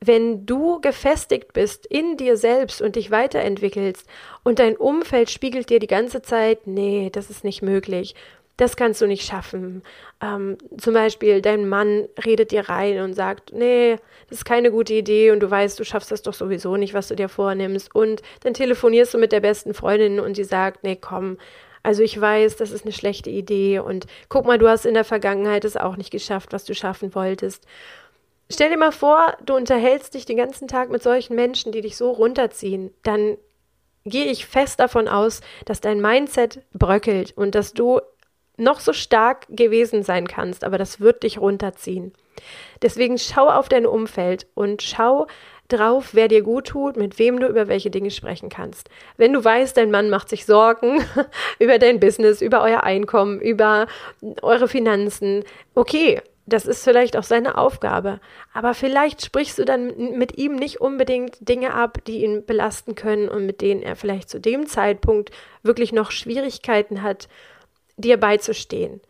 Wenn 0.00 0.46
du 0.46 0.80
gefestigt 0.80 1.52
bist 1.52 1.84
in 1.84 2.16
dir 2.16 2.36
selbst 2.36 2.80
und 2.80 2.96
dich 2.96 3.10
weiterentwickelst 3.10 4.06
und 4.44 4.58
dein 4.58 4.76
Umfeld 4.76 5.30
spiegelt 5.30 5.68
dir 5.68 5.80
die 5.80 5.86
ganze 5.86 6.22
Zeit, 6.22 6.66
nee, 6.66 7.10
das 7.12 7.28
ist 7.28 7.44
nicht 7.44 7.60
möglich 7.60 8.14
das 8.56 8.76
kannst 8.76 9.02
du 9.02 9.06
nicht 9.06 9.26
schaffen. 9.26 9.82
Ähm, 10.22 10.56
zum 10.78 10.94
Beispiel, 10.94 11.42
dein 11.42 11.68
Mann 11.68 12.08
redet 12.24 12.52
dir 12.52 12.68
rein 12.68 13.00
und 13.00 13.12
sagt, 13.12 13.52
nee, 13.52 13.96
das 14.28 14.38
ist 14.38 14.44
keine 14.44 14.70
gute 14.70 14.94
Idee 14.94 15.30
und 15.30 15.40
du 15.40 15.50
weißt, 15.50 15.78
du 15.78 15.84
schaffst 15.84 16.10
das 16.10 16.22
doch 16.22 16.32
sowieso 16.32 16.76
nicht, 16.76 16.94
was 16.94 17.08
du 17.08 17.16
dir 17.16 17.28
vornimmst. 17.28 17.94
Und 17.94 18.22
dann 18.42 18.54
telefonierst 18.54 19.12
du 19.12 19.18
mit 19.18 19.32
der 19.32 19.40
besten 19.40 19.74
Freundin 19.74 20.20
und 20.20 20.36
sie 20.36 20.44
sagt, 20.44 20.84
nee, 20.84 20.96
komm, 20.96 21.36
also 21.86 22.02
ich 22.02 22.20
weiß, 22.20 22.56
das 22.56 22.72
ist 22.72 22.84
eine 22.84 22.92
schlechte 22.92 23.30
Idee 23.30 23.78
und 23.78 24.08
guck 24.28 24.44
mal, 24.44 24.58
du 24.58 24.68
hast 24.68 24.86
in 24.86 24.94
der 24.94 25.04
Vergangenheit 25.04 25.64
es 25.64 25.76
auch 25.76 25.96
nicht 25.96 26.10
geschafft, 26.10 26.52
was 26.52 26.64
du 26.64 26.74
schaffen 26.74 27.14
wolltest. 27.14 27.64
Stell 28.50 28.70
dir 28.70 28.76
mal 28.76 28.90
vor, 28.90 29.36
du 29.46 29.54
unterhältst 29.54 30.14
dich 30.14 30.26
den 30.26 30.36
ganzen 30.36 30.66
Tag 30.66 30.90
mit 30.90 31.00
solchen 31.00 31.36
Menschen, 31.36 31.70
die 31.70 31.82
dich 31.82 31.96
so 31.96 32.10
runterziehen, 32.10 32.92
dann 33.04 33.36
gehe 34.04 34.24
ich 34.24 34.46
fest 34.46 34.80
davon 34.80 35.06
aus, 35.06 35.42
dass 35.64 35.80
dein 35.80 36.00
Mindset 36.00 36.60
bröckelt 36.72 37.32
und 37.36 37.54
dass 37.54 37.72
du 37.72 38.00
noch 38.56 38.80
so 38.80 38.92
stark 38.92 39.46
gewesen 39.48 40.02
sein 40.02 40.26
kannst, 40.26 40.64
aber 40.64 40.78
das 40.78 40.98
wird 40.98 41.22
dich 41.22 41.38
runterziehen. 41.38 42.14
Deswegen 42.82 43.16
schau 43.16 43.48
auf 43.48 43.68
dein 43.68 43.86
Umfeld 43.86 44.48
und 44.54 44.82
schau 44.82 45.28
drauf, 45.68 46.10
wer 46.12 46.28
dir 46.28 46.42
gut 46.42 46.68
tut, 46.68 46.96
mit 46.96 47.18
wem 47.18 47.40
du 47.40 47.46
über 47.46 47.68
welche 47.68 47.90
Dinge 47.90 48.10
sprechen 48.10 48.48
kannst. 48.48 48.88
Wenn 49.16 49.32
du 49.32 49.44
weißt, 49.44 49.76
dein 49.76 49.90
Mann 49.90 50.10
macht 50.10 50.28
sich 50.28 50.46
Sorgen 50.46 51.04
über 51.58 51.78
dein 51.78 52.00
Business, 52.00 52.40
über 52.40 52.62
euer 52.62 52.84
Einkommen, 52.84 53.40
über 53.40 53.86
eure 54.42 54.68
Finanzen, 54.68 55.44
okay, 55.74 56.20
das 56.46 56.66
ist 56.66 56.84
vielleicht 56.84 57.16
auch 57.16 57.24
seine 57.24 57.58
Aufgabe. 57.58 58.20
Aber 58.54 58.72
vielleicht 58.72 59.24
sprichst 59.24 59.58
du 59.58 59.64
dann 59.64 60.16
mit 60.16 60.38
ihm 60.38 60.54
nicht 60.54 60.80
unbedingt 60.80 61.36
Dinge 61.40 61.74
ab, 61.74 61.98
die 62.06 62.22
ihn 62.22 62.46
belasten 62.46 62.94
können 62.94 63.28
und 63.28 63.46
mit 63.46 63.60
denen 63.60 63.82
er 63.82 63.96
vielleicht 63.96 64.30
zu 64.30 64.40
dem 64.40 64.66
Zeitpunkt 64.66 65.32
wirklich 65.64 65.92
noch 65.92 66.12
Schwierigkeiten 66.12 67.02
hat, 67.02 67.28
dir 67.96 68.16
beizustehen. 68.16 69.00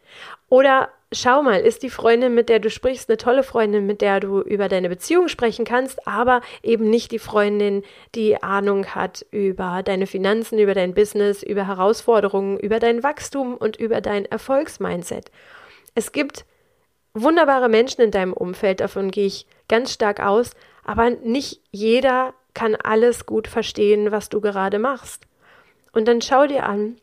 Oder 0.49 0.91
schau 1.13 1.43
mal, 1.43 1.61
ist 1.61 1.83
die 1.83 1.91
Freundin, 1.91 2.35
mit 2.35 2.49
der 2.49 2.59
du 2.59 2.71
sprichst, 2.71 3.09
eine 3.09 3.17
tolle 3.17 3.43
Freundin, 3.43 3.87
mit 3.87 4.01
der 4.01 4.21
du 4.21 4.41
über 4.41 4.69
deine 4.69 4.89
Beziehung 4.89 5.29
sprechen 5.29 5.65
kannst, 5.65 6.07
aber 6.07 6.41
eben 6.63 6.91
nicht 6.91 7.13
die 7.13 7.19
Freundin, 7.19 7.83
die 8.15 8.43
Ahnung 8.43 8.87
hat 8.87 9.25
über 9.31 9.83
deine 9.85 10.07
Finanzen, 10.07 10.59
über 10.59 10.75
dein 10.75 10.95
Business, 10.95 11.43
über 11.43 11.67
Herausforderungen, 11.67 12.59
über 12.59 12.79
dein 12.79 13.03
Wachstum 13.03 13.55
und 13.55 13.77
über 13.77 14.01
dein 14.01 14.25
Erfolgsmindset. 14.25 15.31
Es 15.95 16.13
gibt 16.13 16.45
wunderbare 17.15 17.69
Menschen 17.69 18.03
in 18.03 18.11
deinem 18.11 18.33
Umfeld, 18.33 18.81
davon 18.81 19.11
gehe 19.11 19.27
ich 19.27 19.47
ganz 19.69 19.93
stark 19.93 20.21
aus, 20.21 20.51
aber 20.85 21.11
nicht 21.11 21.61
jeder 21.71 22.35
kann 22.55 22.75
alles 22.75 23.27
gut 23.27 23.49
verstehen, 23.49 24.13
was 24.13 24.29
du 24.29 24.41
gerade 24.41 24.79
machst. 24.79 25.27
Und 25.93 26.09
dann 26.09 26.21
schau 26.21 26.47
dir 26.47 26.65
an, 26.65 26.97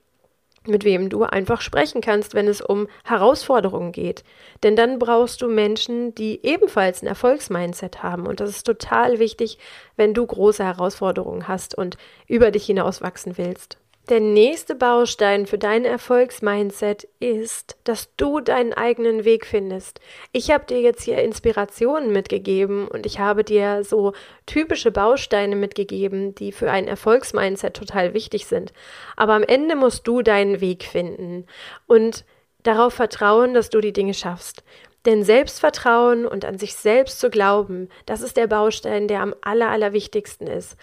mit 0.68 0.84
wem 0.84 1.10
du 1.10 1.24
einfach 1.24 1.62
sprechen 1.62 2.02
kannst, 2.02 2.34
wenn 2.34 2.48
es 2.48 2.62
um 2.62 2.88
Herausforderungen 3.04 3.92
geht. 3.92 4.24
Denn 4.64 4.76
dann 4.76 5.00
brauchst 5.00 5.42
du 5.42 5.48
Menschen, 5.48 6.16
die 6.16 6.40
ebenfalls 6.44 7.02
ein 7.02 7.08
Erfolgsmindset 7.08 8.04
haben. 8.04 8.28
Und 8.28 8.40
das 8.40 8.50
ist 8.50 8.66
total 8.66 9.20
wichtig, 9.20 9.58
wenn 9.96 10.14
du 10.14 10.26
große 10.26 10.64
Herausforderungen 10.64 11.48
hast 11.48 11.78
und 11.78 11.98
über 12.28 12.52
dich 12.52 12.66
hinaus 12.66 13.02
wachsen 13.02 13.38
willst. 13.38 13.78
Der 14.10 14.20
nächste 14.20 14.76
Baustein 14.76 15.46
für 15.46 15.58
dein 15.58 15.86
Erfolgsmindset 15.86 17.08
ist, 17.22 17.78
dass 17.86 18.14
du 18.18 18.42
deinen 18.42 18.74
eigenen 18.74 19.24
Weg 19.24 19.46
findest. 19.46 20.02
Ich 20.34 20.52
habe 20.52 20.66
dir 20.66 20.82
jetzt 20.82 21.04
hier 21.04 21.20
Inspirationen 21.20 22.12
mitgegeben 22.12 22.90
und 22.90 23.06
ich 23.06 23.20
habe 23.20 23.46
dir 23.46 23.86
so 23.86 24.12
typische 24.46 24.92
Bausteine 24.92 25.56
mitgegeben, 25.56 26.36
die 26.36 26.52
für 26.52 26.70
ein 26.70 26.86
Erfolgsmindset 26.86 27.78
total 27.78 28.14
wichtig 28.14 28.46
sind. 28.46 28.74
Aber 29.16 29.36
am 29.36 29.44
Ende 29.44 29.78
musst 29.78 30.06
du 30.06 30.22
deinen 30.22 30.60
Weg 30.60 30.84
finden 30.84 31.46
und 31.88 32.26
darauf 32.62 32.94
vertrauen, 32.94 33.54
dass 33.54 33.70
du 33.70 33.80
die 33.80 33.94
Dinge 33.94 34.14
schaffst. 34.14 34.66
Denn 35.06 35.24
Selbstvertrauen 35.24 36.26
und 36.26 36.44
an 36.44 36.58
sich 36.58 36.76
selbst 36.76 37.20
zu 37.22 37.30
glauben, 37.30 37.90
das 38.06 38.22
ist 38.22 38.36
der 38.36 38.48
Baustein, 38.48 39.08
der 39.08 39.22
am 39.22 39.34
aller, 39.42 39.70
allerwichtigsten 39.70 40.48
ist. 40.48 40.78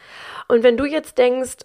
Und 0.49 0.63
wenn 0.63 0.77
du 0.77 0.85
jetzt 0.85 1.17
denkst, 1.17 1.57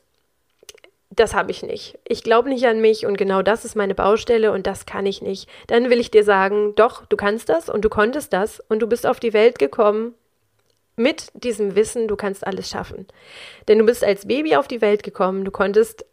das 1.15 1.33
habe 1.33 1.51
ich 1.51 1.63
nicht. 1.63 1.97
Ich 2.07 2.23
glaube 2.23 2.49
nicht 2.49 2.65
an 2.65 2.81
mich 2.81 3.05
und 3.05 3.17
genau 3.17 3.41
das 3.41 3.65
ist 3.65 3.75
meine 3.75 3.95
Baustelle 3.95 4.51
und 4.51 4.67
das 4.67 4.85
kann 4.85 5.05
ich 5.05 5.21
nicht. 5.21 5.49
Dann 5.67 5.89
will 5.89 5.99
ich 5.99 6.11
dir 6.11 6.23
sagen, 6.23 6.73
doch, 6.75 7.05
du 7.05 7.17
kannst 7.17 7.49
das 7.49 7.69
und 7.69 7.83
du 7.83 7.89
konntest 7.89 8.33
das 8.33 8.59
und 8.59 8.79
du 8.79 8.87
bist 8.87 9.05
auf 9.05 9.19
die 9.19 9.33
Welt 9.33 9.59
gekommen 9.59 10.13
mit 10.95 11.31
diesem 11.33 11.75
Wissen, 11.75 12.07
du 12.07 12.15
kannst 12.15 12.45
alles 12.47 12.69
schaffen. 12.69 13.07
Denn 13.67 13.79
du 13.79 13.85
bist 13.85 14.03
als 14.03 14.27
Baby 14.27 14.55
auf 14.55 14.67
die 14.67 14.81
Welt 14.81 15.03
gekommen, 15.03 15.43
du 15.43 15.51
konntest 15.51 16.05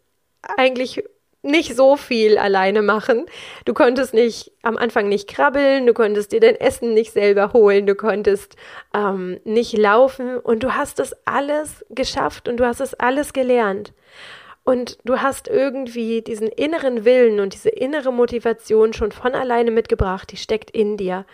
eigentlich 0.57 1.03
nicht 1.43 1.75
so 1.75 1.97
viel 1.97 2.37
alleine 2.37 2.81
machen. 2.81 3.25
Du 3.65 3.73
konntest 3.73 4.13
nicht 4.13 4.51
am 4.61 4.77
Anfang 4.77 5.09
nicht 5.09 5.27
krabbeln, 5.27 5.85
du 5.85 5.93
konntest 5.93 6.31
dir 6.31 6.39
dein 6.39 6.55
Essen 6.55 6.93
nicht 6.93 7.11
selber 7.11 7.51
holen, 7.51 7.85
du 7.85 7.95
konntest 7.95 8.55
ähm, 8.95 9.39
nicht 9.43 9.77
laufen 9.77 10.37
und 10.37 10.63
du 10.63 10.73
hast 10.75 10.99
das 10.99 11.13
alles 11.25 11.85
geschafft 11.89 12.47
und 12.47 12.57
du 12.57 12.65
hast 12.65 12.79
es 12.79 12.93
alles 12.93 13.33
gelernt. 13.33 13.93
Und 14.63 14.97
du 15.03 15.21
hast 15.21 15.47
irgendwie 15.49 16.21
diesen 16.21 16.47
inneren 16.47 17.03
Willen 17.03 17.39
und 17.39 17.53
diese 17.53 17.69
innere 17.69 18.13
Motivation 18.13 18.93
schon 18.93 19.11
von 19.11 19.33
alleine 19.35 19.71
mitgebracht, 19.71 20.31
die 20.31 20.37
steckt 20.37 20.71
in 20.71 20.95
dir. 20.95 21.25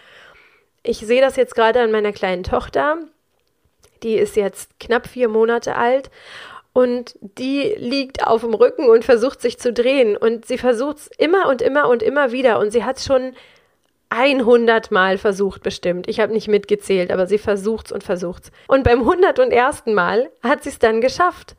Ich 0.82 0.98
sehe 1.00 1.22
das 1.22 1.36
jetzt 1.36 1.56
gerade 1.56 1.82
an 1.82 1.92
meiner 1.92 2.12
kleinen 2.12 2.44
Tochter. 2.44 2.98
Die 4.02 4.16
ist 4.16 4.36
jetzt 4.36 4.80
knapp 4.80 5.08
vier 5.08 5.30
Monate 5.30 5.76
alt 5.76 6.10
und 6.74 7.16
die 7.22 7.76
liegt 7.78 8.26
auf 8.26 8.42
dem 8.42 8.54
Rücken 8.54 8.90
und 8.90 9.04
versucht 9.04 9.42
sich 9.42 9.60
zu 9.60 9.74
drehen 9.74 10.16
und 10.16 10.46
sie 10.46 10.58
versucht 10.58 10.98
es 10.98 11.10
immer 11.18 11.48
und 11.50 11.62
immer 11.62 11.90
und 11.90 12.02
immer 12.02 12.32
wieder 12.32 12.60
und 12.60 12.72
sie 12.72 12.84
hat 12.84 13.00
schon 13.00 13.34
100 14.10 14.90
Mal 14.90 15.18
versucht 15.18 15.62
bestimmt. 15.62 16.08
Ich 16.08 16.20
habe 16.20 16.34
nicht 16.34 16.48
mitgezählt, 16.48 17.12
aber 17.12 17.28
sie 17.28 17.38
versucht's 17.38 17.92
und 17.92 18.04
versucht's. 18.04 18.52
Und 18.68 18.84
beim 18.84 19.02
101. 19.02 19.86
Mal 19.88 20.32
hat 20.42 20.64
sie 20.64 20.70
es 20.70 20.80
dann 20.80 21.00
geschafft. 21.02 21.56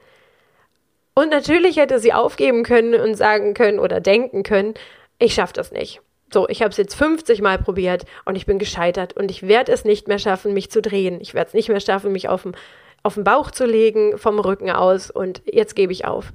Und 1.14 1.31
natürlich 1.31 1.76
hätte 1.76 1.99
sie 1.99 2.12
aufgeben 2.12 2.62
können 2.62 2.95
und 2.95 3.14
sagen 3.14 3.55
können 3.55 3.79
oder 3.79 4.00
denken 4.00 4.43
können, 4.43 4.75
ich 5.19 5.35
schaffe 5.35 5.52
das 5.52 5.73
nicht. 5.73 6.00
So, 6.33 6.49
ich 6.49 6.62
habe 6.62 6.71
es 6.71 6.76
jetzt 6.76 6.95
50 6.95 7.43
Mal 7.43 7.59
probiert 7.59 8.05
und 8.25 8.37
ich 8.37 8.47
bin 8.47 8.59
gescheitert 8.59 9.14
und 9.14 9.31
ich 9.31 9.47
werde 9.47 9.73
es 9.73 9.85
nicht 9.85 10.07
mehr 10.07 10.21
schaffen, 10.21 10.55
mich 10.55 10.71
zu 10.71 10.81
drehen. 10.81 11.21
Ich 11.21 11.35
werde 11.35 11.49
es 11.49 11.55
nicht 11.55 11.69
mehr 11.69 11.81
schaffen, 11.81 12.12
mich 12.12 12.29
auf 12.29 12.45
den, 12.45 13.25
Bauch 13.25 13.50
zu 13.50 13.67
legen 13.67 14.17
vom 14.17 14.38
Rücken 14.38 14.71
aus 14.71 15.11
und 15.11 15.43
jetzt 15.45 15.75
gebe 15.75 15.93
ich 15.93 16.05
auf. 16.05 16.33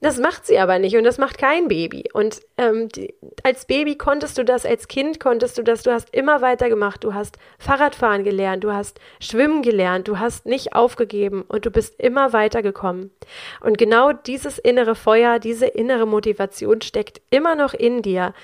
Das 0.00 0.18
macht 0.18 0.46
sie 0.46 0.60
aber 0.60 0.78
nicht 0.78 0.96
und 0.96 1.02
das 1.02 1.18
macht 1.18 1.38
kein 1.38 1.66
Baby. 1.66 2.04
Und 2.12 2.40
ähm, 2.56 2.88
die, 2.88 3.14
als 3.42 3.64
Baby 3.64 3.96
konntest 3.96 4.38
du 4.38 4.44
das, 4.44 4.64
als 4.64 4.86
Kind 4.86 5.18
konntest 5.18 5.58
du 5.58 5.62
das, 5.64 5.82
du 5.82 5.90
hast 5.90 6.14
immer 6.14 6.40
weitergemacht, 6.40 7.02
du 7.02 7.14
hast 7.14 7.36
Fahrradfahren 7.58 8.22
gelernt, 8.22 8.62
du 8.62 8.72
hast 8.72 9.00
Schwimmen 9.18 9.60
gelernt, 9.62 10.06
du 10.06 10.20
hast 10.20 10.46
nicht 10.46 10.72
aufgegeben 10.72 11.42
und 11.48 11.66
du 11.66 11.72
bist 11.72 12.00
immer 12.00 12.32
weitergekommen. 12.32 13.10
Und 13.60 13.76
genau 13.76 14.12
dieses 14.12 14.58
innere 14.58 14.94
Feuer, 14.94 15.40
diese 15.40 15.66
innere 15.66 16.06
Motivation 16.06 16.80
steckt 16.80 17.20
immer 17.30 17.56
noch 17.56 17.74
in 17.74 18.00
dir. 18.00 18.34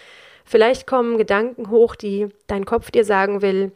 Vielleicht 0.45 0.89
kommen 0.89 1.19
Gedanken 1.19 1.71
hoch, 1.71 1.95
die 1.95 2.29
dein 2.49 2.65
Kopf 2.65 2.91
dir 2.91 3.05
sagen 3.05 3.43
will, 3.43 3.71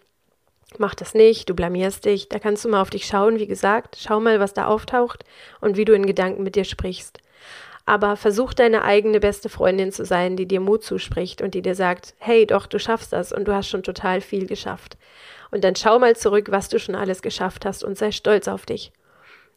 mach 0.79 0.97
das 0.97 1.15
nicht, 1.15 1.49
du 1.49 1.55
blamierst 1.55 2.05
dich, 2.05 2.29
da 2.29 2.41
kannst 2.41 2.65
du 2.65 2.69
mal 2.69 2.83
auf 2.83 2.91
dich 2.91 3.07
schauen, 3.07 3.39
wie 3.39 3.47
gesagt, 3.47 3.97
schau 4.01 4.19
mal, 4.19 4.41
was 4.41 4.53
da 4.53 4.67
auftaucht 4.67 5.25
und 5.61 5.77
wie 5.77 5.85
du 5.85 5.95
in 5.95 6.07
Gedanken 6.07 6.43
mit 6.43 6.57
dir 6.57 6.65
sprichst. 6.65 7.21
Aber 7.89 8.17
versuch 8.17 8.53
deine 8.53 8.83
eigene 8.83 9.19
beste 9.19 9.49
Freundin 9.49 9.93
zu 9.93 10.05
sein, 10.05 10.37
die 10.37 10.47
dir 10.47 10.61
Mut 10.61 10.85
zuspricht 10.85 11.41
und 11.41 11.55
die 11.55 11.63
dir 11.63 11.75
sagt, 11.75 12.15
hey, 12.19 12.47
doch, 12.47 12.67
du 12.67 12.79
schaffst 12.79 13.15
das 13.15 13.33
und 13.33 13.49
du 13.49 13.55
hast 13.55 13.69
schon 13.69 13.83
total 13.83 14.21
viel 14.21 14.47
geschafft. 14.47 14.99
Und 15.51 15.65
dann 15.65 15.75
schau 15.75 15.99
mal 15.99 16.15
zurück, 16.15 16.49
was 16.51 16.69
du 16.69 16.79
schon 16.79 16.95
alles 16.95 17.23
geschafft 17.23 17.65
hast 17.65 17.83
und 17.83 17.97
sei 17.97 18.11
stolz 18.13 18.47
auf 18.47 18.67
dich. 18.67 18.93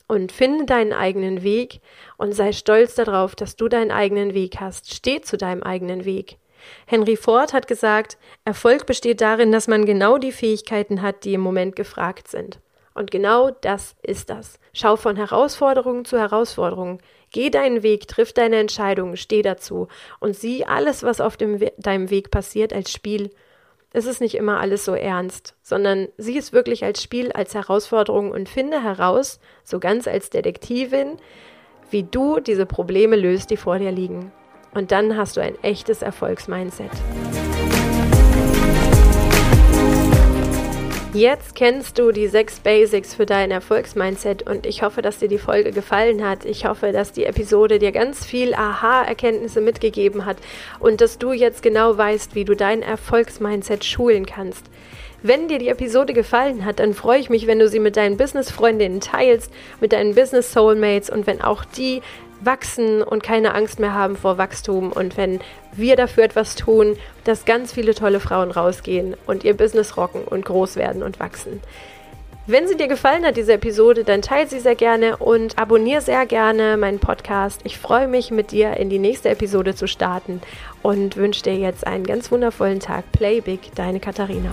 Und 0.08 0.32
finde 0.32 0.66
deinen 0.66 0.94
eigenen 0.94 1.44
Weg 1.44 1.82
und 2.16 2.32
sei 2.32 2.54
stolz 2.54 2.96
darauf, 2.96 3.36
dass 3.36 3.58
du 3.58 3.68
deinen 3.68 3.92
eigenen 3.92 4.34
Weg 4.34 4.62
hast. 4.62 4.94
Steh 4.94 5.20
zu 5.20 5.38
deinem 5.38 5.62
eigenen 5.62 6.06
Weg. 6.06 6.38
Henry 6.86 7.18
Ford 7.18 7.52
hat 7.52 7.68
gesagt, 7.68 8.18
Erfolg 8.46 8.86
besteht 8.86 9.20
darin, 9.20 9.52
dass 9.52 9.68
man 9.68 9.86
genau 9.86 10.18
die 10.18 10.32
Fähigkeiten 10.32 11.02
hat, 11.02 11.26
die 11.26 11.34
im 11.34 11.42
Moment 11.42 11.76
gefragt 11.76 12.30
sind. 12.30 12.62
Und 12.94 13.12
genau 13.12 13.52
das 13.52 13.96
ist 14.04 14.30
das. 14.30 14.60
Schau 14.74 14.96
von 14.96 15.16
Herausforderung 15.16 16.06
zu 16.06 16.18
Herausforderung. 16.18 17.00
Geh 17.32 17.50
deinen 17.50 17.82
Weg, 17.82 18.08
triff 18.08 18.34
deine 18.34 18.58
Entscheidungen, 18.58 19.16
steh 19.16 19.42
dazu 19.42 19.88
und 20.20 20.36
sieh 20.36 20.66
alles, 20.66 21.02
was 21.02 21.22
auf 21.22 21.38
dem 21.38 21.60
deinem 21.78 22.10
Weg 22.10 22.30
passiert, 22.30 22.74
als 22.74 22.92
Spiel. 22.92 23.32
Es 23.94 24.06
ist 24.06 24.22
nicht 24.22 24.36
immer 24.36 24.60
alles 24.60 24.86
so 24.86 24.94
ernst, 24.94 25.56
sondern 25.64 26.10
sieh 26.18 26.38
es 26.38 26.54
wirklich 26.54 26.84
als 26.84 27.02
Spiel, 27.02 27.32
als 27.32 27.56
Herausforderung 27.56 28.32
und 28.32 28.50
finde 28.50 28.84
heraus, 28.84 29.40
so 29.64 29.80
ganz 29.80 30.08
als 30.08 30.30
Detektivin, 30.30 31.18
wie 31.90 32.04
du 32.04 32.40
diese 32.40 32.66
Probleme 32.66 33.16
löst, 33.16 33.50
die 33.50 33.58
vor 33.58 33.80
dir 33.80 33.92
liegen. 33.92 34.32
Und 34.74 34.92
dann 34.92 35.18
hast 35.18 35.38
du 35.38 35.42
ein 35.42 35.62
echtes 35.64 36.02
Erfolgsmindset. 36.02 36.92
Jetzt 41.13 41.56
kennst 41.56 42.00
du 42.00 42.13
die 42.13 42.27
sechs 42.27 42.62
Basics 42.62 43.13
für 43.15 43.25
dein 43.25 43.51
Erfolgsmindset 43.51 44.50
und 44.50 44.65
ich 44.65 44.82
hoffe, 44.82 45.01
dass 45.01 45.20
dir 45.20 45.27
die 45.27 45.39
Folge 45.39 45.72
gefallen 45.72 46.25
hat. 46.25 46.46
Ich 46.46 46.65
hoffe, 46.65 46.94
dass 46.94 47.12
die 47.12 47.25
Episode 47.25 47.80
dir 47.80 47.91
ganz 47.91 48.25
viel 48.25 48.53
Aha-Erkenntnisse 48.53 49.60
mitgegeben 49.60 50.25
hat 50.25 50.38
und 50.80 51.01
dass 51.01 51.18
du 51.18 51.34
jetzt 51.34 51.63
genau 51.63 51.98
weißt, 51.98 52.34
wie 52.34 52.46
du 52.46 52.56
dein 52.56 52.82
Erfolgsmindset 52.82 53.84
schulen 53.84 54.25
kannst. 54.25 54.68
Wenn 55.22 55.50
dir 55.50 55.60
die 55.60 55.68
Episode 55.68 56.13
gefallen 56.13 56.63
hat, 56.63 56.80
dann 56.80 56.94
freue 56.94 57.20
ich 57.20 57.30
mich, 57.30 57.46
wenn 57.46 57.60
du 57.60 57.68
sie 57.68 57.80
mit 57.80 57.98
deinen 57.98 58.15
Business-Freundinnen 58.15 59.01
teilst, 59.01 59.51
mit 59.82 59.91
deinen 59.91 60.15
Business-Soulmates 60.15 61.10
und 61.10 61.27
wenn 61.27 61.41
auch 61.41 61.65
die 61.65 62.01
wachsen 62.43 63.01
und 63.03 63.24
keine 63.24 63.53
Angst 63.53 63.79
mehr 63.79 63.93
haben 63.93 64.15
vor 64.15 64.38
Wachstum 64.38 64.91
und 64.91 65.17
wenn 65.17 65.39
wir 65.74 65.95
dafür 65.95 66.24
etwas 66.24 66.55
tun, 66.55 66.98
dass 67.24 67.45
ganz 67.45 67.74
viele 67.74 67.93
tolle 67.93 68.19
Frauen 68.19 68.51
rausgehen 68.51 69.15
und 69.27 69.43
ihr 69.43 69.55
Business 69.55 69.98
rocken 69.98 70.24
und 70.24 70.45
groß 70.45 70.75
werden 70.75 71.03
und 71.03 71.19
wachsen. 71.19 71.62
Wenn 72.48 72.67
sie 72.67 72.75
dir 72.75 72.88
gefallen 72.88 73.24
hat, 73.24 73.38
diese 73.38 73.53
Episode, 73.53 74.03
dann 74.03 74.24
teile 74.24 74.48
sie 74.48 74.60
sehr 74.60 74.75
gerne 74.75 75.17
und 75.17 75.60
abonniere 75.60 76.01
sehr 76.01 76.25
gerne 76.25 76.75
meinen 76.75 77.00
Podcast. 77.00 77.62
Ich 77.65 77.77
freue 77.77 78.07
mich, 78.07 78.31
mit 78.31 78.51
dir 78.51 78.75
in 78.77 78.89
die 78.89 79.00
nächste 79.00 79.29
Episode 79.29 79.75
zu 79.75 79.88
starten 79.88 80.41
und 80.81 81.17
wünsche 81.17 81.43
dir 81.43 81.55
jetzt 81.55 81.86
einen 81.86 82.05
ganz 82.05 82.31
wundervollen 82.31 82.79
Tag. 82.79 83.12
Play 83.12 83.41
Big, 83.41 83.74
deine 83.75 84.00
Katharina. 84.00 84.51